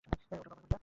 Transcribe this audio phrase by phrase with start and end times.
[0.07, 0.77] ওটা বাবার ঘড়িটা?